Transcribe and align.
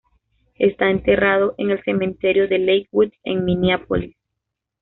Está 0.57 0.89
enterrado 0.89 1.53
en 1.59 1.69
el 1.69 1.83
cementerio 1.83 2.47
de 2.47 2.57
Lakewood, 2.57 3.11
en 3.23 3.45
Minneapolis. 3.45 4.15